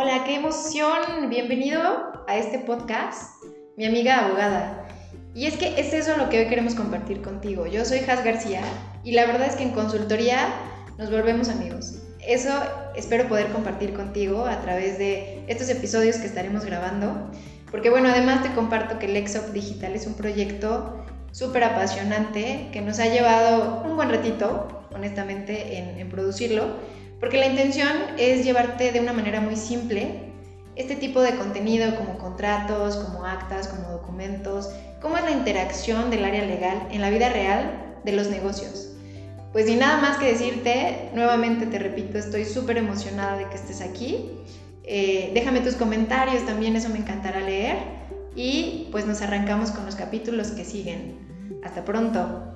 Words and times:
Hola, 0.00 0.22
qué 0.22 0.36
emoción. 0.36 1.28
Bienvenido 1.28 1.82
a 2.28 2.36
este 2.36 2.60
podcast, 2.60 3.42
mi 3.76 3.84
amiga 3.84 4.26
abogada. 4.26 4.86
Y 5.34 5.46
es 5.46 5.56
que 5.56 5.80
es 5.80 5.92
eso 5.92 6.16
lo 6.16 6.28
que 6.28 6.38
hoy 6.38 6.46
queremos 6.46 6.76
compartir 6.76 7.20
contigo. 7.20 7.66
Yo 7.66 7.84
soy 7.84 7.98
Has 8.08 8.24
García 8.24 8.60
y 9.02 9.10
la 9.10 9.26
verdad 9.26 9.48
es 9.48 9.56
que 9.56 9.64
en 9.64 9.72
consultoría 9.72 10.50
nos 10.98 11.10
volvemos 11.10 11.48
amigos. 11.48 12.00
Eso 12.24 12.52
espero 12.94 13.26
poder 13.26 13.48
compartir 13.48 13.92
contigo 13.92 14.46
a 14.46 14.60
través 14.60 14.98
de 14.98 15.44
estos 15.48 15.68
episodios 15.68 16.18
que 16.18 16.28
estaremos 16.28 16.64
grabando. 16.64 17.32
Porque 17.68 17.90
bueno, 17.90 18.08
además 18.08 18.44
te 18.44 18.52
comparto 18.52 19.00
que 19.00 19.08
Lexop 19.08 19.48
Digital 19.48 19.96
es 19.96 20.06
un 20.06 20.14
proyecto 20.14 21.04
súper 21.32 21.64
apasionante 21.64 22.68
que 22.72 22.80
nos 22.80 22.98
ha 22.98 23.06
llevado 23.06 23.82
un 23.84 23.96
buen 23.96 24.10
ratito, 24.10 24.86
honestamente, 24.94 25.78
en, 25.78 26.08
producirlo 26.08 26.64
porque 27.20 27.36
la 27.36 27.46
intención 27.46 27.88
es 28.16 28.44
llevarte 28.44 28.92
de 28.92 29.00
una 29.00 29.12
manera 29.12 29.40
muy 29.40 29.56
simple 29.56 30.28
este 30.76 30.94
tipo 30.94 31.20
de 31.20 31.34
contenido 31.34 31.96
como 31.96 32.18
contratos, 32.18 32.96
como 32.96 33.24
actas, 33.24 33.66
como 33.66 33.88
documentos, 33.88 34.70
cómo 35.02 35.16
es 35.16 35.24
la 35.24 35.32
interacción 35.32 36.10
del 36.10 36.24
área 36.24 36.44
legal 36.44 36.86
en 36.92 37.00
la 37.00 37.10
vida 37.10 37.28
real 37.28 37.98
de 38.04 38.12
los 38.12 38.28
negocios. 38.28 38.90
Pues 39.52 39.66
sin 39.66 39.80
nada 39.80 40.00
más 40.00 40.18
que 40.18 40.26
decirte, 40.26 41.10
nuevamente 41.14 41.66
te 41.66 41.80
repito, 41.80 42.18
estoy 42.18 42.44
súper 42.44 42.78
emocionada 42.78 43.36
de 43.38 43.48
que 43.48 43.56
estés 43.56 43.80
aquí. 43.80 44.30
Eh, 44.84 45.32
déjame 45.34 45.60
tus 45.60 45.74
comentarios, 45.74 46.46
también 46.46 46.76
eso 46.76 46.88
me 46.90 46.98
encantará 46.98 47.40
leer. 47.40 47.76
Y 48.36 48.77
pues 48.90 49.06
nos 49.06 49.22
arrancamos 49.22 49.70
con 49.70 49.86
los 49.86 49.96
capítulos 49.96 50.48
que 50.48 50.64
siguen. 50.64 51.60
Hasta 51.64 51.84
pronto. 51.84 52.52